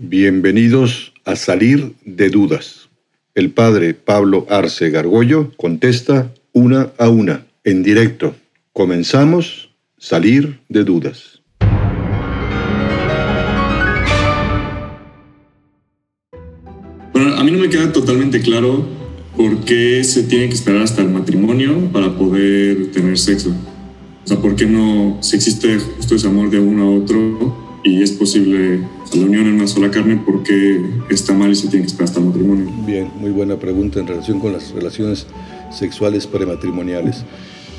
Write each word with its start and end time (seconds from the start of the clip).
Bienvenidos 0.00 1.12
a 1.24 1.34
Salir 1.34 1.96
de 2.04 2.30
Dudas. 2.30 2.88
El 3.34 3.50
padre 3.50 3.94
Pablo 3.94 4.46
Arce 4.48 4.90
Gargollo 4.90 5.50
contesta 5.56 6.32
una 6.52 6.92
a 6.98 7.08
una, 7.08 7.48
en 7.64 7.82
directo. 7.82 8.36
Comenzamos 8.72 9.70
Salir 9.98 10.60
de 10.68 10.84
Dudas. 10.84 11.42
Bueno, 17.12 17.34
a 17.34 17.42
mí 17.42 17.50
no 17.50 17.58
me 17.58 17.68
queda 17.68 17.90
totalmente 17.90 18.40
claro 18.40 18.86
por 19.36 19.64
qué 19.64 20.04
se 20.04 20.22
tiene 20.22 20.46
que 20.48 20.54
esperar 20.54 20.82
hasta 20.82 21.02
el 21.02 21.08
matrimonio 21.08 21.90
para 21.92 22.16
poder 22.16 22.92
tener 22.92 23.18
sexo. 23.18 23.50
O 24.24 24.28
sea, 24.28 24.36
¿por 24.36 24.54
qué 24.54 24.64
no, 24.64 25.18
si 25.22 25.34
existe 25.34 25.76
justo 25.80 26.14
ese 26.14 26.28
amor 26.28 26.50
de 26.50 26.60
uno 26.60 26.84
a 26.84 26.90
otro, 26.90 27.67
y 27.88 28.02
es 28.02 28.12
posible 28.12 28.80
la 29.14 29.24
unión 29.24 29.46
en 29.46 29.54
una 29.54 29.66
sola 29.66 29.90
carne 29.90 30.20
porque 30.24 30.80
está 31.08 31.32
mal 31.32 31.50
y 31.50 31.54
se 31.54 31.68
tiene 31.68 31.84
que 31.84 31.90
esperar 31.90 32.08
hasta 32.08 32.20
el 32.20 32.26
matrimonio. 32.26 32.70
Bien, 32.86 33.10
muy 33.18 33.30
buena 33.30 33.56
pregunta 33.56 33.98
en 34.00 34.06
relación 34.06 34.40
con 34.40 34.52
las 34.52 34.70
relaciones 34.72 35.26
sexuales 35.72 36.26
prematrimoniales. 36.26 37.24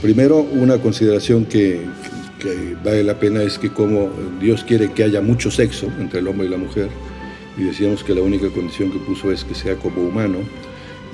Primero, 0.02 0.40
una 0.40 0.78
consideración 0.80 1.46
que, 1.46 1.82
que 2.40 2.76
vale 2.84 3.04
la 3.04 3.20
pena 3.20 3.44
es 3.44 3.60
que 3.60 3.70
como 3.70 4.10
Dios 4.42 4.64
quiere 4.64 4.92
que 4.92 5.04
haya 5.04 5.22
mucho 5.22 5.52
sexo 5.52 5.88
entre 6.00 6.20
el 6.20 6.28
hombre 6.28 6.48
y 6.48 6.50
la 6.50 6.58
mujer, 6.58 6.90
y 7.58 7.64
decíamos 7.64 8.04
que 8.04 8.16
la 8.16 8.22
única 8.22 8.50
condición 8.50 8.92
que 8.92 9.00
puso 9.00 9.32
es 9.32 9.44
que 9.44 9.54
sea 9.54 9.76
como 9.76 10.02
humano, 10.02 10.38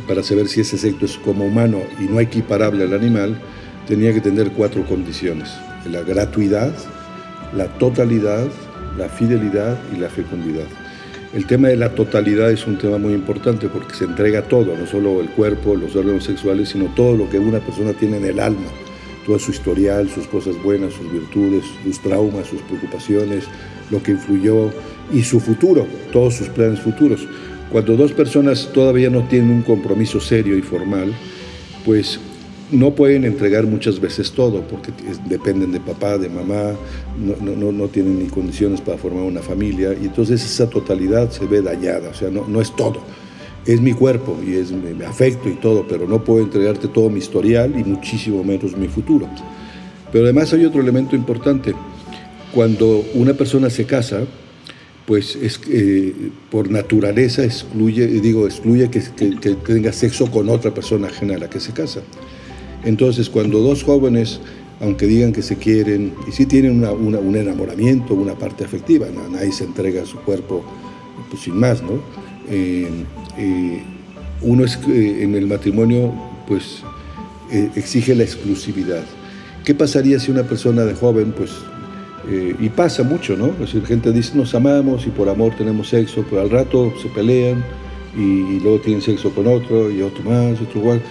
para 0.07 0.23
saber 0.23 0.47
si 0.47 0.61
ese 0.61 0.77
sexo 0.77 1.05
es 1.05 1.17
como 1.17 1.45
humano 1.45 1.81
y 1.99 2.03
no 2.03 2.19
equiparable 2.19 2.83
al 2.83 2.93
animal, 2.93 3.41
tenía 3.87 4.13
que 4.13 4.21
tener 4.21 4.51
cuatro 4.51 4.85
condiciones. 4.85 5.49
La 5.89 6.01
gratuidad, 6.01 6.73
la 7.55 7.67
totalidad, 7.77 8.47
la 8.97 9.09
fidelidad 9.09 9.77
y 9.95 9.99
la 9.99 10.09
fecundidad. 10.09 10.65
El 11.33 11.45
tema 11.47 11.67
de 11.67 11.75
la 11.75 11.89
totalidad 11.89 12.49
es 12.51 12.65
un 12.65 12.77
tema 12.77 12.97
muy 12.97 13.13
importante 13.13 13.67
porque 13.67 13.93
se 13.93 14.05
entrega 14.05 14.43
todo, 14.43 14.77
no 14.77 14.87
solo 14.87 15.19
el 15.19 15.29
cuerpo, 15.29 15.75
los 15.75 15.95
órganos 15.95 16.23
sexuales, 16.23 16.69
sino 16.69 16.85
todo 16.95 17.15
lo 17.15 17.29
que 17.29 17.39
una 17.39 17.59
persona 17.59 17.93
tiene 17.93 18.17
en 18.17 18.25
el 18.25 18.39
alma, 18.39 18.67
todo 19.25 19.37
su 19.37 19.51
historial, 19.51 20.09
sus 20.09 20.27
cosas 20.27 20.55
buenas, 20.63 20.93
sus 20.93 21.11
virtudes, 21.11 21.65
sus 21.83 21.99
traumas, 21.99 22.47
sus 22.47 22.61
preocupaciones, 22.61 23.45
lo 23.91 24.01
que 24.01 24.11
influyó 24.11 24.69
y 25.11 25.23
su 25.23 25.39
futuro, 25.39 25.85
todos 26.13 26.35
sus 26.35 26.47
planes 26.47 26.79
futuros. 26.79 27.27
Cuando 27.69 27.97
dos 27.97 28.13
personas 28.13 28.69
todavía 28.71 29.09
no 29.09 29.27
tienen 29.27 29.51
un 29.51 29.61
compromiso 29.61 30.21
serio 30.21 30.57
y 30.57 30.61
formal, 30.61 31.13
pues 31.83 32.19
no 32.71 32.95
pueden 32.95 33.25
entregar 33.25 33.65
muchas 33.65 33.99
veces 33.99 34.31
todo 34.31 34.61
porque 34.61 34.91
dependen 35.27 35.71
de 35.71 35.79
papá, 35.79 36.17
de 36.17 36.29
mamá, 36.29 36.73
no, 37.17 37.71
no, 37.71 37.87
tienen 37.87 38.19
ni 38.19 38.25
condiciones 38.25 38.81
para 38.81 38.97
formar 38.97 39.23
una 39.23 39.41
familia 39.41 39.93
y 39.93 40.05
entonces 40.05 40.43
esa 40.43 40.69
totalidad 40.69 41.29
se 41.29 41.45
ve 41.45 41.61
dañada, 41.61 42.09
o 42.09 42.13
sea, 42.13 42.29
no, 42.29 42.47
no 42.47 42.61
es 42.61 42.75
todo. 42.75 43.01
Es 43.65 43.81
mi 43.81 43.93
cuerpo 43.93 44.37
y 44.45 44.55
es 44.55 44.71
mi 44.71 45.03
afecto 45.03 45.49
y 45.49 45.55
todo, 45.55 45.87
pero 45.87 46.07
no 46.07 46.23
puedo 46.23 46.43
entregarte 46.43 46.87
todo 46.87 47.09
mi 47.09 47.19
historial 47.19 47.73
y 47.79 47.83
muchísimo 47.83 48.43
menos 48.43 48.77
mi 48.77 48.87
futuro. 48.87 49.27
Pero 50.11 50.25
además 50.25 50.53
hay 50.53 50.65
otro 50.65 50.81
elemento 50.81 51.15
importante. 51.15 51.73
Cuando 52.53 53.03
una 53.15 53.33
persona 53.33 53.71
se 53.71 53.85
casa, 53.85 54.21
pues 55.05 55.35
es, 55.35 55.59
eh, 55.69 56.13
por 56.51 56.69
naturaleza 56.69 57.43
excluye, 57.43 58.07
digo, 58.07 58.45
excluye 58.45 58.89
que 58.89 58.99
tenga 59.65 59.91
sexo 59.91 60.29
con 60.29 60.49
otra 60.49 60.71
persona 60.71 61.07
ajena 61.07 61.35
a 61.35 61.39
la 61.39 61.49
que 61.49 61.59
se 61.59 61.73
casa. 61.73 62.01
Entonces, 62.85 63.29
cuando 63.29 63.59
dos 63.59 63.83
jóvenes, 63.83 64.39
aunque 64.79 65.07
digan 65.07 65.33
que 65.33 65.41
se 65.41 65.57
quieren, 65.57 66.13
y 66.27 66.31
sí 66.31 66.45
tienen 66.45 66.85
un 66.85 67.35
enamoramiento, 67.35 68.13
una 68.13 68.35
parte 68.35 68.63
afectiva, 68.63 69.07
nadie 69.31 69.51
se 69.51 69.65
entrega 69.65 70.03
a 70.03 70.05
su 70.05 70.17
cuerpo 70.19 70.63
pues, 71.29 71.43
sin 71.43 71.59
más, 71.59 71.81
¿no? 71.81 71.99
Eh, 72.49 72.87
eh, 73.37 73.83
uno 74.41 74.63
es, 74.63 74.77
eh, 74.87 75.23
en 75.23 75.35
el 75.35 75.47
matrimonio, 75.47 76.13
pues, 76.47 76.83
exige 77.75 78.15
la 78.15 78.23
exclusividad. 78.23 79.03
¿Qué 79.63 79.73
pasaría 79.73 80.19
si 80.19 80.31
una 80.31 80.43
persona 80.43 80.83
de 80.83 80.93
joven, 80.93 81.33
pues, 81.35 81.51
y 82.59 82.69
pasa 82.69 83.03
mucho, 83.03 83.37
¿no? 83.37 83.47
Es 83.47 83.59
decir, 83.59 83.85
gente 83.85 84.11
dice, 84.11 84.35
nos 84.35 84.55
amamos 84.55 85.05
y 85.05 85.09
por 85.11 85.29
amor 85.29 85.53
tenemos 85.55 85.89
sexo, 85.89 86.25
pero 86.27 86.41
al 86.41 86.49
rato 86.49 86.91
se 87.01 87.07
pelean 87.09 87.63
y, 88.17 88.55
y 88.55 88.59
luego 88.61 88.79
tienen 88.79 89.01
sexo 89.01 89.29
con 89.29 89.45
otro 89.45 89.91
y 89.91 90.01
otro 90.01 90.23
más, 90.23 90.59
otro 90.59 90.79
igual. 90.79 91.01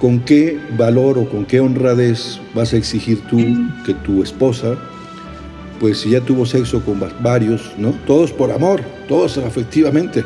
¿Con 0.00 0.20
qué 0.20 0.58
valor 0.76 1.18
o 1.18 1.28
con 1.28 1.46
qué 1.46 1.60
honradez 1.60 2.38
vas 2.54 2.74
a 2.74 2.76
exigir 2.76 3.20
tú 3.30 3.38
que 3.86 3.94
tu 3.94 4.22
esposa, 4.22 4.76
pues 5.80 5.98
si 5.98 6.10
ya 6.10 6.20
tuvo 6.20 6.44
sexo 6.44 6.82
con 6.84 7.02
varios, 7.22 7.72
¿no? 7.78 7.94
Todos 8.06 8.30
por 8.32 8.50
amor, 8.50 8.82
todos 9.08 9.38
afectivamente, 9.38 10.22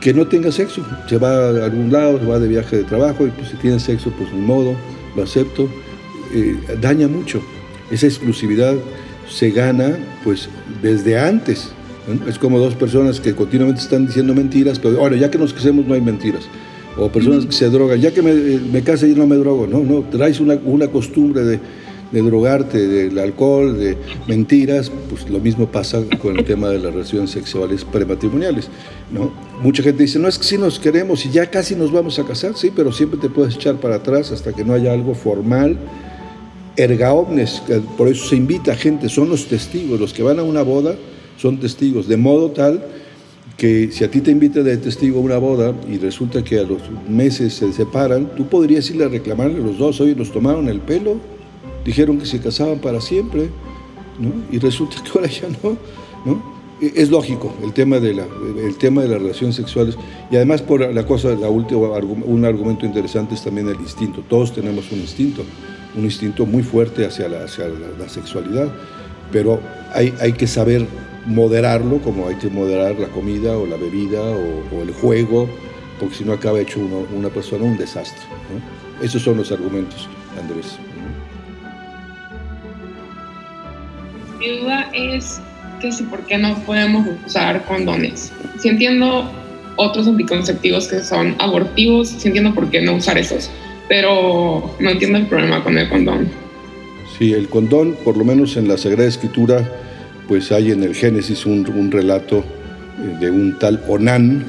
que 0.00 0.12
no 0.12 0.26
tenga 0.26 0.52
sexo, 0.52 0.84
se 1.08 1.16
va 1.16 1.30
a 1.30 1.64
algún 1.64 1.90
lado, 1.90 2.18
se 2.18 2.26
va 2.26 2.38
de 2.38 2.48
viaje 2.48 2.76
de 2.76 2.84
trabajo 2.84 3.26
y 3.26 3.30
pues 3.30 3.48
si 3.48 3.56
tiene 3.56 3.80
sexo, 3.80 4.12
pues 4.18 4.30
ni 4.32 4.40
modo, 4.40 4.74
lo 5.16 5.22
acepto, 5.22 5.68
eh, 6.34 6.56
daña 6.80 7.08
mucho. 7.08 7.42
Esa 7.90 8.06
exclusividad 8.06 8.74
se 9.28 9.50
gana 9.50 9.96
pues 10.22 10.50
desde 10.82 11.18
antes. 11.18 11.72
Es 12.28 12.38
como 12.38 12.58
dos 12.58 12.74
personas 12.74 13.20
que 13.20 13.34
continuamente 13.34 13.80
están 13.80 14.06
diciendo 14.06 14.34
mentiras, 14.34 14.78
pero 14.78 14.98
bueno, 14.98 15.16
ya 15.16 15.30
que 15.30 15.38
nos 15.38 15.54
casemos 15.54 15.86
no 15.86 15.94
hay 15.94 16.00
mentiras 16.00 16.48
o 16.96 17.08
personas 17.08 17.46
que 17.46 17.52
se 17.52 17.70
drogan, 17.70 18.00
ya 18.00 18.12
que 18.12 18.22
me, 18.22 18.34
me 18.34 18.82
case 18.82 19.08
y 19.08 19.14
no 19.14 19.26
me 19.26 19.36
drogo, 19.36 19.66
no, 19.66 19.80
no, 19.80 20.02
traes 20.10 20.40
una, 20.40 20.88
costumbre 20.88 21.42
de, 21.42 21.60
drogarte, 22.12 22.86
del 22.86 23.18
alcohol, 23.18 23.78
de 23.78 23.96
mentiras, 24.26 24.92
pues 25.08 25.28
lo 25.30 25.40
mismo 25.40 25.66
pasa 25.66 26.02
con 26.20 26.38
el 26.38 26.44
tema 26.44 26.68
de 26.68 26.78
las 26.78 26.92
relaciones 26.92 27.30
sexuales 27.30 27.84
prematrimoniales, 27.84 28.68
¿no? 29.10 29.32
Mucha 29.62 29.82
gente 29.82 30.02
dice, 30.02 30.18
no, 30.18 30.28
es 30.28 30.38
que 30.38 30.44
si 30.44 30.58
nos 30.58 30.78
queremos 30.78 31.24
y 31.24 31.30
ya 31.30 31.46
casi 31.46 31.74
nos 31.74 31.90
vamos 31.90 32.18
a 32.18 32.24
casar, 32.24 32.54
sí, 32.54 32.70
pero 32.74 32.92
siempre 32.92 33.18
te 33.18 33.30
puedes 33.30 33.54
echar 33.54 33.76
para 33.76 33.96
atrás 33.96 34.30
hasta 34.30 34.52
que 34.52 34.64
no 34.64 34.74
haya 34.74 34.92
algo 34.92 35.14
formal, 35.14 35.78
erga 36.76 37.14
omnes, 37.14 37.62
por 37.96 38.08
eso 38.08 38.28
se 38.28 38.36
invita 38.36 38.72
a 38.72 38.76
gente, 38.76 39.08
son 39.08 39.30
los 39.30 39.46
testigos, 39.46 39.98
los 39.98 40.12
que 40.12 40.22
van 40.22 40.38
a 40.38 40.42
una 40.42 40.62
boda 40.62 40.96
son 41.38 41.58
testigos, 41.58 42.08
de 42.08 42.16
modo 42.18 42.50
tal 42.50 42.84
que 43.62 43.92
si 43.92 44.02
a 44.02 44.10
ti 44.10 44.20
te 44.20 44.32
invita 44.32 44.60
de 44.64 44.76
testigo 44.76 45.20
a 45.20 45.22
una 45.22 45.38
boda 45.38 45.72
y 45.88 45.96
resulta 45.96 46.42
que 46.42 46.58
a 46.58 46.64
los 46.64 46.82
meses 47.08 47.54
se 47.54 47.72
separan, 47.72 48.28
tú 48.34 48.48
podrías 48.48 48.90
irle 48.90 49.04
a 49.04 49.08
reclamarle 49.08 49.58
a 49.58 49.64
los 49.64 49.78
dos, 49.78 50.00
oye, 50.00 50.16
nos 50.16 50.32
tomaron 50.32 50.68
el 50.68 50.80
pelo, 50.80 51.20
dijeron 51.84 52.18
que 52.18 52.26
se 52.26 52.40
casaban 52.40 52.80
para 52.80 53.00
siempre, 53.00 53.50
¿no? 54.18 54.32
Y 54.50 54.58
resulta 54.58 54.96
que 55.04 55.10
ahora 55.16 55.28
ya 55.28 55.46
no, 55.62 55.76
¿no? 56.26 56.42
E, 56.80 56.92
es 56.96 57.08
lógico 57.08 57.54
el 57.62 57.72
tema 57.72 58.00
de, 58.00 58.14
la, 58.14 58.26
el 58.66 58.74
tema 58.78 59.02
de 59.02 59.08
las 59.10 59.22
relaciones 59.22 59.54
sexuales 59.54 59.96
y 60.28 60.34
además 60.34 60.60
por 60.60 60.80
la 60.80 61.06
cosa, 61.06 61.28
la 61.36 61.48
última, 61.48 61.86
un 61.86 62.44
argumento 62.44 62.84
interesante 62.84 63.36
es 63.36 63.44
también 63.44 63.68
el 63.68 63.76
instinto. 63.76 64.24
Todos 64.28 64.52
tenemos 64.52 64.90
un 64.90 64.98
instinto, 64.98 65.44
un 65.96 66.02
instinto 66.02 66.46
muy 66.46 66.64
fuerte 66.64 67.06
hacia 67.06 67.28
la, 67.28 67.44
hacia 67.44 67.68
la, 67.68 68.08
sexualidad, 68.08 68.72
pero 69.30 69.60
hay, 69.94 70.32
que 70.32 70.46
saber 70.46 70.86
moderarlo, 71.26 71.98
como 71.98 72.28
hay 72.28 72.36
que 72.36 72.48
moderar 72.48 72.98
la 72.98 73.08
comida 73.08 73.56
o 73.56 73.66
la 73.66 73.76
bebida 73.76 74.20
o, 74.20 74.82
el 74.82 74.92
juego, 74.92 75.48
porque 75.98 76.16
si 76.16 76.24
no 76.24 76.32
acaba 76.32 76.60
hecho 76.60 76.80
una 76.80 77.28
persona 77.28 77.64
un 77.64 77.76
desastre. 77.76 78.22
Esos 79.02 79.22
son 79.22 79.36
los 79.36 79.50
argumentos, 79.52 80.08
Andrés. 80.40 80.78
Mi 84.38 84.58
duda 84.58 84.90
es 84.92 85.40
que 85.80 85.92
si 85.92 86.04
por 86.04 86.20
qué 86.26 86.38
no 86.38 86.54
podemos 86.64 87.06
usar 87.26 87.64
condones. 87.66 88.32
Si 88.58 88.68
entiendo 88.68 89.30
otros 89.76 90.06
anticonceptivos 90.06 90.88
que 90.88 91.00
son 91.00 91.34
abortivos, 91.38 92.08
si 92.08 92.28
entiendo 92.28 92.54
por 92.54 92.70
qué 92.70 92.80
no 92.80 92.94
usar 92.94 93.18
esos, 93.18 93.50
pero 93.88 94.74
no 94.78 94.90
entiendo 94.90 95.18
el 95.18 95.26
problema 95.26 95.62
con 95.62 95.78
el 95.78 95.88
condón. 95.88 96.41
Sí, 97.22 97.34
el 97.34 97.48
condón, 97.48 97.94
por 98.02 98.16
lo 98.16 98.24
menos 98.24 98.56
en 98.56 98.66
la 98.66 98.76
Sagrada 98.76 99.08
Escritura, 99.08 99.70
pues 100.26 100.50
hay 100.50 100.72
en 100.72 100.82
el 100.82 100.92
Génesis 100.92 101.46
un, 101.46 101.92
relato 101.92 102.38
eh, 102.38 103.16
de 103.20 103.30
un 103.30 103.60
tal 103.60 103.80
Onán 103.86 104.44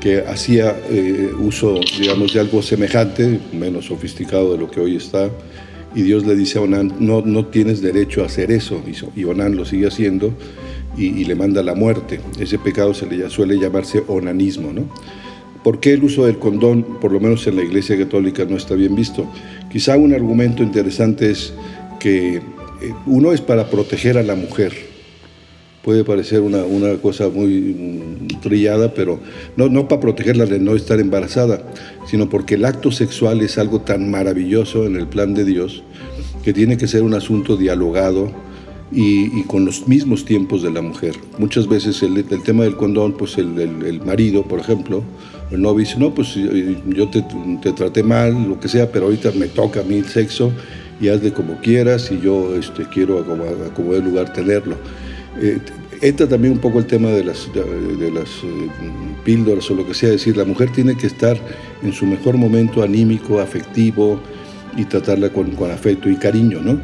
que 0.00 0.20
hacía 0.20 0.74
eh, 0.88 1.30
uso, 1.38 1.78
digamos, 2.00 2.32
de 2.32 2.40
algo 2.40 2.62
semejante, 2.62 3.38
menos 3.52 3.84
sofisticado 3.84 4.52
de 4.52 4.58
lo 4.58 4.70
que 4.70 4.80
hoy 4.80 4.96
está, 4.96 5.28
y 5.94 6.00
Dios 6.00 6.24
le 6.24 6.34
dice 6.34 6.58
a 6.58 6.62
Onán, 6.62 6.94
no, 7.00 7.20
no 7.20 7.44
tienes 7.48 7.82
derecho 7.82 8.22
a 8.22 8.26
hacer 8.28 8.50
eso, 8.50 8.82
y 9.14 9.24
Onán 9.24 9.54
lo 9.54 9.66
sigue 9.66 9.86
haciendo 9.86 10.32
y, 10.96 11.22
le 11.22 11.34
manda 11.34 11.62
la 11.62 11.74
muerte. 11.74 12.20
Ese 12.40 12.58
pecado 12.58 12.94
se 12.94 13.04
le 13.04 13.28
suele 13.28 13.58
llamarse 13.58 14.02
onanismo, 14.08 14.72
¿no? 14.72 14.88
¿Por 15.62 15.80
qué 15.80 15.92
el 15.92 16.04
uso 16.04 16.24
del 16.24 16.38
condón, 16.38 16.82
por 16.98 17.12
lo 17.12 17.20
menos 17.20 17.46
en 17.46 17.56
la 17.56 17.62
Iglesia 17.62 17.98
Católica, 17.98 18.46
no 18.48 18.56
está 18.56 18.74
bien 18.74 18.94
visto? 18.94 19.30
Quizá 19.70 19.98
un 19.98 20.14
argumento 20.14 20.62
interesante 20.62 21.30
es 21.30 21.52
que 21.98 22.36
eh, 22.36 22.42
uno 23.06 23.32
es 23.32 23.40
para 23.40 23.70
proteger 23.70 24.18
a 24.18 24.22
la 24.22 24.34
mujer, 24.34 24.72
puede 25.82 26.02
parecer 26.02 26.40
una, 26.40 26.64
una 26.64 26.96
cosa 26.96 27.28
muy 27.28 27.76
trillada, 28.42 28.92
pero 28.92 29.20
no, 29.56 29.68
no 29.68 29.86
para 29.86 30.00
protegerla 30.00 30.46
de 30.46 30.58
no 30.58 30.74
estar 30.74 30.98
embarazada, 30.98 31.62
sino 32.06 32.28
porque 32.28 32.56
el 32.56 32.64
acto 32.64 32.90
sexual 32.90 33.40
es 33.40 33.56
algo 33.56 33.80
tan 33.82 34.10
maravilloso 34.10 34.84
en 34.84 34.96
el 34.96 35.06
plan 35.06 35.32
de 35.32 35.44
Dios 35.44 35.84
que 36.42 36.52
tiene 36.52 36.76
que 36.76 36.88
ser 36.88 37.02
un 37.02 37.14
asunto 37.14 37.56
dialogado 37.56 38.32
y, 38.92 39.42
con 39.44 39.64
los 39.64 39.88
mismos 39.88 40.24
tiempos 40.24 40.62
de 40.62 40.70
la 40.70 40.80
mujer. 40.80 41.16
Muchas 41.38 41.68
veces 41.68 42.02
el, 42.02 42.24
tema 42.24 42.64
del 42.64 42.76
condón, 42.76 43.12
pues 43.12 43.36
el, 43.38 44.00
marido, 44.04 44.42
por 44.42 44.60
ejemplo, 44.60 45.02
el 45.50 45.62
novio 45.62 45.80
dice, 45.84 45.98
no, 45.98 46.14
pues 46.14 46.34
yo 46.34 47.08
te, 47.08 47.24
te, 47.62 47.72
traté 47.72 48.02
mal, 48.02 48.48
lo 48.48 48.60
que 48.60 48.68
sea, 48.68 48.90
pero 48.90 49.06
ahorita 49.06 49.32
me 49.32 49.46
toca 49.46 49.80
a 49.80 49.82
mí 49.82 49.96
el 49.96 50.06
sexo 50.06 50.52
y 51.00 51.08
hazle 51.08 51.32
como 51.32 51.60
quieras 51.60 52.10
y 52.10 52.20
yo 52.20 52.56
este, 52.56 52.84
quiero 52.84 53.24
como 53.74 53.94
el 53.94 54.04
lugar 54.04 54.32
tenerlo. 54.32 54.76
Eh, 55.40 55.58
entra 56.00 56.26
también 56.26 56.54
un 56.54 56.60
poco 56.60 56.78
el 56.78 56.86
tema 56.86 57.10
de 57.10 57.24
las, 57.24 57.48
de, 57.52 58.10
las 58.10 58.28
eh, 58.28 58.68
píldoras 59.24 59.70
o 59.70 59.74
lo 59.74 59.86
que 59.86 59.94
sea, 59.94 60.10
es 60.10 60.16
decir, 60.16 60.36
la 60.36 60.44
mujer 60.44 60.70
tiene 60.70 60.96
que 60.96 61.06
estar 61.06 61.36
en 61.82 61.92
su 61.92 62.06
mejor 62.06 62.36
momento 62.36 62.82
anímico, 62.82 63.40
afectivo 63.40 64.20
y 64.76 64.84
tratarla 64.84 65.30
con, 65.30 65.52
con 65.52 65.70
afecto 65.70 66.08
y 66.10 66.16
cariño, 66.16 66.60
¿no? 66.62 66.78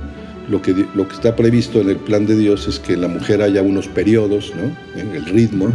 Lo 0.48 0.60
que, 0.60 0.74
lo 0.94 1.06
que 1.06 1.14
está 1.14 1.36
previsto 1.36 1.80
en 1.80 1.90
el 1.90 1.96
plan 1.96 2.26
de 2.26 2.36
Dios 2.36 2.66
es 2.66 2.80
que 2.80 2.96
la 2.96 3.08
mujer 3.08 3.42
haya 3.42 3.62
unos 3.62 3.86
periodos, 3.86 4.52
¿no? 4.56 5.00
En 5.00 5.14
el 5.14 5.24
ritmo, 5.26 5.68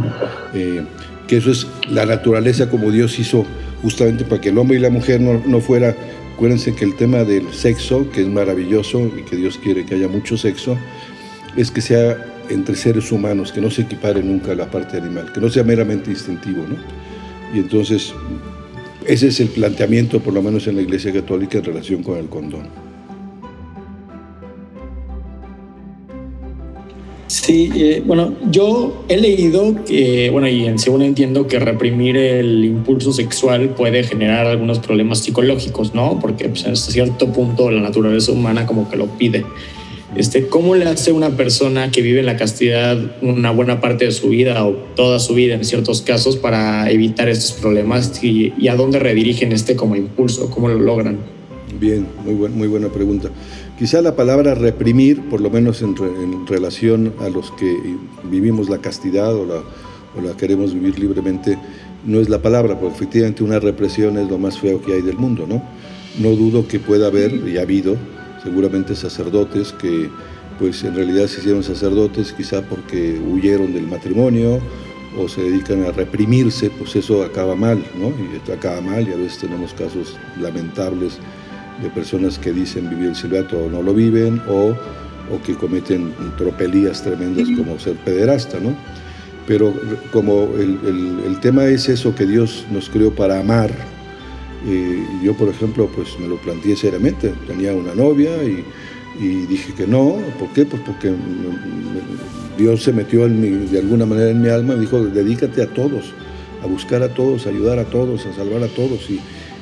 eh, 0.54 0.82
que 1.26 1.38
eso 1.38 1.50
es 1.50 1.66
la 1.90 2.06
naturaleza 2.06 2.68
como 2.68 2.90
Dios 2.90 3.18
hizo 3.18 3.46
justamente 3.82 4.24
para 4.24 4.40
que 4.40 4.50
el 4.50 4.58
hombre 4.58 4.76
y 4.76 4.80
la 4.80 4.90
mujer 4.90 5.20
no, 5.20 5.42
no 5.46 5.60
fuera, 5.60 5.94
acuérdense 6.38 6.72
que 6.72 6.84
el 6.84 6.94
tema 6.94 7.24
del 7.24 7.52
sexo, 7.52 8.08
que 8.12 8.20
es 8.20 8.28
maravilloso 8.28 9.10
y 9.18 9.22
que 9.22 9.34
Dios 9.34 9.58
quiere 9.60 9.84
que 9.84 9.96
haya 9.96 10.06
mucho 10.06 10.36
sexo, 10.36 10.78
es 11.56 11.72
que 11.72 11.80
sea 11.80 12.16
entre 12.48 12.76
seres 12.76 13.10
humanos, 13.10 13.50
que 13.50 13.60
no 13.60 13.72
se 13.72 13.82
equipare 13.82 14.22
nunca 14.22 14.52
a 14.52 14.54
la 14.54 14.70
parte 14.70 14.98
animal, 14.98 15.32
que 15.32 15.40
no 15.40 15.48
sea 15.48 15.64
meramente 15.64 16.12
instintivo, 16.12 16.62
¿no? 16.62 16.76
Y 17.52 17.58
entonces, 17.58 18.14
ese 19.04 19.26
es 19.26 19.40
el 19.40 19.48
planteamiento, 19.48 20.20
por 20.20 20.32
lo 20.32 20.40
menos 20.40 20.68
en 20.68 20.76
la 20.76 20.82
Iglesia 20.82 21.12
Católica, 21.12 21.58
en 21.58 21.64
relación 21.64 22.04
con 22.04 22.18
el 22.18 22.28
condón. 22.28 22.87
Sí, 27.28 27.70
eh, 27.76 28.02
bueno, 28.06 28.34
yo 28.50 29.04
he 29.08 29.18
leído 29.18 29.84
que, 29.84 30.30
bueno, 30.30 30.48
y 30.48 30.64
en 30.64 30.78
según 30.78 31.02
entiendo 31.02 31.46
que 31.46 31.58
reprimir 31.58 32.16
el 32.16 32.64
impulso 32.64 33.12
sexual 33.12 33.74
puede 33.74 34.02
generar 34.02 34.46
algunos 34.46 34.78
problemas 34.78 35.18
psicológicos, 35.18 35.94
¿no? 35.94 36.18
Porque 36.20 36.48
pues, 36.48 36.66
hasta 36.66 36.90
cierto 36.90 37.30
punto 37.30 37.70
la 37.70 37.82
naturaleza 37.82 38.32
humana 38.32 38.64
como 38.64 38.88
que 38.88 38.96
lo 38.96 39.06
pide. 39.06 39.44
Este, 40.16 40.48
¿Cómo 40.48 40.74
le 40.74 40.86
hace 40.86 41.12
una 41.12 41.36
persona 41.36 41.90
que 41.90 42.00
vive 42.00 42.20
en 42.20 42.26
la 42.26 42.38
castidad 42.38 42.96
una 43.20 43.50
buena 43.50 43.78
parte 43.82 44.06
de 44.06 44.12
su 44.12 44.30
vida 44.30 44.66
o 44.66 44.72
toda 44.72 45.18
su 45.18 45.34
vida 45.34 45.54
en 45.54 45.66
ciertos 45.66 46.00
casos 46.00 46.38
para 46.38 46.90
evitar 46.90 47.28
estos 47.28 47.52
problemas 47.52 48.24
y, 48.24 48.54
a 48.68 48.74
dónde 48.74 48.98
redirigen 48.98 49.52
este 49.52 49.76
como 49.76 49.96
impulso? 49.96 50.48
¿Cómo 50.50 50.68
lo 50.68 50.78
logran? 50.78 51.37
Bien, 51.80 52.08
muy, 52.24 52.66
buena 52.66 52.88
pregunta. 52.88 53.28
Quizá 53.78 54.02
la 54.02 54.16
palabra 54.16 54.54
reprimir, 54.54 55.28
por 55.28 55.40
lo 55.40 55.48
menos 55.48 55.80
en, 55.82 55.94
relación 56.46 57.12
a 57.20 57.28
los 57.28 57.52
que 57.52 57.96
vivimos 58.24 58.68
la 58.68 58.78
castidad 58.78 59.32
o 59.34 59.46
la, 59.46 59.58
o 59.58 60.36
queremos 60.36 60.74
vivir 60.74 60.98
libremente, 60.98 61.56
no 62.04 62.20
es 62.20 62.28
la 62.28 62.42
palabra, 62.42 62.78
porque 62.78 62.96
efectivamente 62.96 63.44
una 63.44 63.60
represión 63.60 64.18
es 64.18 64.28
lo 64.28 64.38
más 64.38 64.58
feo 64.58 64.82
que 64.82 64.94
hay 64.94 65.02
del 65.02 65.18
mundo, 65.18 65.46
¿no? 65.48 65.62
No 66.18 66.34
dudo 66.34 66.66
que 66.66 66.80
pueda 66.80 67.06
haber, 67.06 67.32
y 67.46 67.58
ha 67.58 67.62
habido, 67.62 67.96
seguramente 68.42 68.96
sacerdotes 68.96 69.72
que 69.72 70.08
pues 70.58 70.82
en 70.82 70.96
realidad 70.96 71.28
se 71.28 71.38
hicieron 71.38 71.62
sacerdotes 71.62 72.32
quizá 72.32 72.62
porque 72.62 73.20
huyeron 73.32 73.72
del 73.72 73.86
matrimonio 73.86 74.58
o 75.16 75.28
se 75.28 75.42
dedican 75.42 75.84
a 75.84 75.92
reprimirse, 75.92 76.70
pues 76.70 76.96
eso 76.96 77.22
acaba 77.22 77.54
mal, 77.54 77.84
¿no? 77.96 78.08
Y 78.08 78.50
acaba 78.50 78.80
mal 78.80 79.06
y 79.08 79.12
a 79.12 79.16
veces 79.16 79.38
tenemos 79.38 79.72
casos 79.74 80.16
lamentables 80.40 81.18
de 81.82 81.90
personas 81.90 82.38
que 82.38 82.52
dicen 82.52 82.88
vivir 82.90 83.08
el 83.08 83.16
celibato 83.16 83.58
o 83.58 83.70
no 83.70 83.82
lo 83.82 83.94
viven 83.94 84.40
o, 84.48 84.74
o 85.32 85.42
que 85.44 85.54
cometen 85.54 86.12
tropelías 86.36 87.02
tremendas 87.02 87.48
como 87.56 87.78
ser 87.78 87.96
pederasta, 87.96 88.58
¿no? 88.60 88.74
Pero 89.46 89.72
como 90.12 90.48
el, 90.56 90.78
el, 90.84 91.20
el 91.26 91.40
tema 91.40 91.64
es 91.66 91.88
eso 91.88 92.14
que 92.14 92.26
Dios 92.26 92.66
nos 92.70 92.90
creó 92.90 93.14
para 93.14 93.40
amar, 93.40 93.70
y 94.66 95.24
yo, 95.24 95.34
por 95.34 95.48
ejemplo, 95.48 95.88
pues 95.94 96.18
me 96.18 96.26
lo 96.26 96.36
planteé 96.36 96.76
seriamente. 96.76 97.32
Tenía 97.46 97.74
una 97.74 97.94
novia 97.94 98.30
y, 98.42 98.64
dije 99.46 99.72
que 99.74 99.86
no. 99.86 100.16
¿Por 100.38 100.48
qué? 100.52 100.64
Pues 100.64 100.82
porque 100.84 101.12
Dios 102.56 102.82
se 102.82 102.92
metió 102.92 103.26
en 103.26 103.70
de 103.70 103.78
alguna 103.78 104.06
manera 104.06 104.30
en 104.30 104.40
mi 104.42 104.48
alma 104.48 104.74
y 104.74 104.80
dijo, 104.80 105.04
dedícate 105.04 105.62
a 105.62 105.66
todos, 105.66 106.12
a 106.62 106.66
buscar 106.66 107.02
a 107.02 107.08
todos, 107.14 107.46
a 107.46 107.50
ayudar 107.50 107.78
a 107.78 107.84
todos, 107.84 108.26
a 108.26 108.34
salvar 108.34 108.62
a 108.62 108.68
todos. 108.68 109.08
Y, 109.10 109.20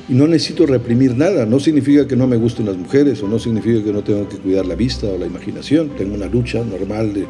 no 0.09 0.27
necesito 0.27 0.65
reprimir 0.65 1.15
nada. 1.15 1.45
No 1.45 1.59
significa 1.59 2.07
que 2.07 2.15
no 2.15 2.27
me 2.27 2.37
gusten 2.37 2.65
las 2.65 2.77
mujeres 2.77 3.21
o 3.23 3.27
no 3.27 3.39
significa 3.39 3.83
que 3.83 3.91
no 3.91 4.03
tenga 4.03 4.27
que 4.27 4.37
cuidar 4.37 4.65
la 4.65 4.75
vista 4.75 5.07
o 5.07 5.17
la 5.17 5.25
imaginación. 5.25 5.89
Tengo 5.97 6.15
una 6.15 6.27
lucha 6.27 6.63
normal, 6.63 7.13
de, 7.13 7.25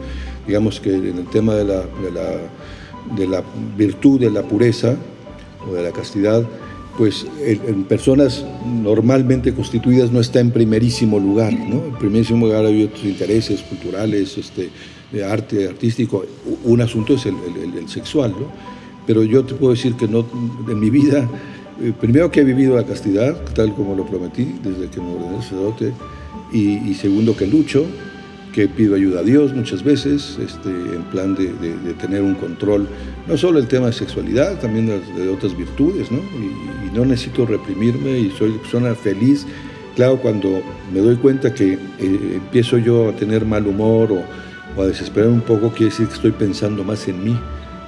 digamos 0.45 0.79
que 0.79 0.93
en 0.93 1.17
el 1.17 1.27
tema 1.29 1.55
de 1.55 1.65
la, 1.65 1.81
de 1.81 2.11
la, 2.11 3.15
de 3.15 3.27
la 3.27 3.43
virtud, 3.77 4.19
de 4.19 4.29
la 4.29 4.43
pureza 4.43 4.95
o 5.69 5.73
de 5.73 5.83
la 5.83 5.91
castidad, 5.91 6.43
pues 6.97 7.27
en 7.45 7.83
personas 7.83 8.43
normalmente 8.65 9.53
constituidas 9.53 10.11
no 10.11 10.19
está 10.19 10.39
en 10.39 10.49
primerísimo 10.49 11.19
lugar, 11.19 11.53
¿no? 11.53 11.85
En 11.85 11.95
primerísimo 11.99 12.47
lugar 12.47 12.65
hay 12.65 12.85
otros 12.85 13.03
intereses 13.03 13.61
culturales, 13.61 14.35
este, 14.37 14.69
de 15.11 15.23
arte, 15.23 15.67
artístico. 15.67 16.25
Un 16.63 16.81
asunto 16.81 17.13
es 17.13 17.27
el, 17.27 17.35
sexual, 17.87 18.31
¿no? 18.31 18.47
Pero 19.05 19.23
yo 19.23 19.43
te 19.45 19.53
puedo 19.53 19.73
decir 19.73 19.93
que 19.93 20.07
no, 20.07 20.25
en 20.67 20.79
mi 20.79 20.89
vida, 20.89 21.29
eh, 21.81 21.93
primero 21.99 22.31
que 22.31 22.41
he 22.41 22.43
vivido 22.43 22.75
la 22.75 22.83
castidad, 22.83 23.35
tal 23.53 23.73
como 23.73 23.95
lo 23.95 24.05
prometí 24.05 24.55
desde 24.63 24.89
que 24.89 24.99
me 24.99 25.13
ordené 25.13 25.41
sacerdote, 25.41 25.93
y, 26.51 26.93
segundo 26.93 27.35
que 27.35 27.45
lucho, 27.45 27.85
que 28.53 28.67
pido 28.67 28.95
ayuda 28.95 29.19
a 29.19 29.23
Dios 29.23 29.53
muchas 29.53 29.83
veces, 29.83 30.39
este, 30.41 30.69
en 30.69 31.03
plan 31.11 31.35
de, 31.35 31.53
tener 31.99 32.21
un 32.21 32.35
control, 32.35 32.87
no 33.27 33.37
solo 33.37 33.59
el 33.59 33.67
tema 33.67 33.87
de 33.87 33.93
sexualidad, 33.93 34.57
también 34.59 34.87
de, 34.87 35.29
otras 35.29 35.55
virtudes, 35.55 36.11
¿no? 36.11 36.19
Y, 36.19 36.95
no 36.95 37.05
necesito 37.05 37.45
reprimirme 37.45 38.17
y 38.17 38.31
soy 38.31 38.53
persona 38.53 38.95
feliz. 38.95 39.45
Claro, 39.95 40.17
cuando 40.17 40.61
me 40.91 40.99
doy 40.99 41.17
cuenta 41.17 41.53
que 41.53 41.73
eh, 41.73 41.79
empiezo 41.99 42.79
yo 42.79 43.09
a 43.09 43.11
tener 43.11 43.45
mal 43.45 43.67
humor 43.67 44.11
o, 44.11 44.81
a 44.81 44.87
desesperar 44.87 45.29
un 45.29 45.41
poco, 45.41 45.69
quiere 45.69 45.85
decir 45.85 46.07
que 46.07 46.13
estoy 46.13 46.31
pensando 46.31 46.83
más 46.83 47.07
en 47.07 47.23
mí 47.23 47.37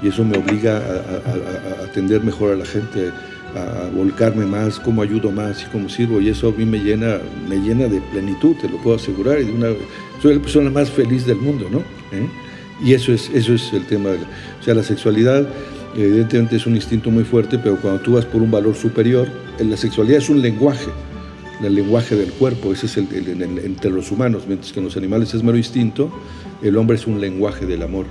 y 0.03 0.09
eso 0.09 0.23
me 0.23 0.37
obliga 0.37 0.77
a 0.77 1.83
atender 1.85 2.23
mejor 2.23 2.53
a 2.53 2.55
la 2.55 2.65
gente, 2.65 3.11
a 3.55 3.89
volcarme 3.95 4.45
más, 4.45 4.79
cómo 4.79 5.01
ayudo 5.01 5.31
más 5.31 5.63
y 5.63 5.65
cómo 5.71 5.89
sirvo. 5.89 6.21
Y 6.21 6.29
eso 6.29 6.49
a 6.49 6.51
mí 6.51 6.65
me 6.65 6.79
llena, 6.79 7.17
me 7.47 7.57
llena 7.57 7.87
de 7.87 8.01
plenitud, 8.11 8.55
te 8.55 8.69
lo 8.69 8.77
puedo 8.77 8.95
asegurar. 8.95 9.39
Y 9.39 9.45
de 9.45 9.51
una, 9.51 9.67
soy 10.21 10.35
la 10.35 10.41
persona 10.41 10.69
más 10.69 10.89
feliz 10.89 11.25
del 11.25 11.37
mundo, 11.37 11.67
¿no? 11.71 11.79
¿Eh? 12.11 12.27
Y 12.83 12.93
eso 12.93 13.11
es, 13.11 13.29
eso 13.33 13.53
es 13.53 13.73
el 13.73 13.85
tema. 13.85 14.09
o 14.11 14.63
sea, 14.63 14.73
la 14.73 14.83
sexualidad 14.83 15.47
evidentemente 15.95 16.55
es 16.55 16.65
un 16.65 16.75
instinto 16.75 17.09
muy 17.09 17.23
fuerte, 17.23 17.57
pero 17.57 17.77
cuando 17.77 18.01
tú 18.01 18.13
vas 18.13 18.25
por 18.25 18.41
un 18.41 18.51
valor 18.51 18.75
superior, 18.75 19.27
la 19.59 19.77
sexualidad 19.77 20.19
es 20.19 20.29
un 20.29 20.41
lenguaje, 20.41 20.89
el 21.63 21.75
lenguaje 21.75 22.15
del 22.15 22.31
cuerpo, 22.31 22.71
ese 22.71 22.85
es 22.85 22.97
el, 22.97 23.07
entre 23.63 23.91
los 23.91 24.11
humanos, 24.11 24.43
mientras 24.47 24.71
que 24.71 24.79
en 24.79 24.85
los 24.85 24.95
animales 24.95 25.33
es 25.33 25.43
mero 25.43 25.57
instinto, 25.57 26.11
el 26.61 26.77
hombre 26.77 26.95
es 26.95 27.07
un 27.07 27.19
lenguaje 27.19 27.65
del 27.65 27.81
amor. 27.81 28.05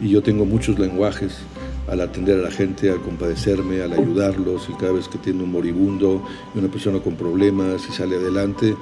Y 0.00 0.08
yo 0.08 0.22
tengo 0.22 0.44
muchos 0.44 0.78
lenguajes 0.78 1.38
al 1.88 2.00
atender 2.00 2.38
a 2.38 2.42
la 2.42 2.50
gente, 2.50 2.90
al 2.90 3.02
compadecerme, 3.02 3.82
al 3.82 3.92
ayudarlos, 3.92 4.68
y 4.70 4.74
cada 4.74 4.92
vez 4.92 5.08
que 5.08 5.18
tiene 5.18 5.42
un 5.42 5.52
moribundo 5.52 6.24
y 6.54 6.58
una 6.58 6.70
persona 6.70 7.00
con 7.00 7.16
problemas 7.16 7.86
y 7.88 7.92
sale 7.92 8.16
adelante, 8.16 8.74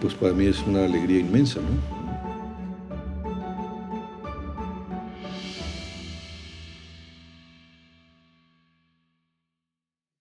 pues 0.00 0.14
para 0.14 0.32
mí 0.34 0.46
es 0.46 0.60
una 0.66 0.84
alegría 0.84 1.20
inmensa, 1.20 1.60
¿no? 1.60 2.02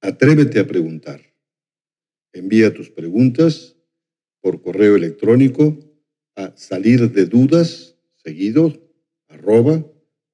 Atrévete 0.02 0.60
a 0.60 0.68
preguntar. 0.68 1.22
Envía 2.34 2.74
tus 2.74 2.90
preguntas 2.90 3.76
por 4.42 4.62
correo 4.62 4.96
electrónico 4.96 5.78
a 6.36 6.54
salir 6.56 7.12
de 7.12 7.26
dudas 7.26 7.98
seguido 8.16 8.74
arroba 9.28 9.86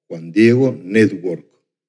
Juan 0.07 0.31
Diego 0.31 0.77
Network 0.83 1.56